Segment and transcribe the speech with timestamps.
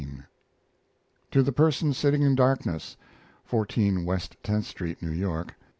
[1.29, 2.97] TO THE PERSON SITTING IN DARKNESS
[3.45, 5.55] (14 West Tenth Street, New York) N.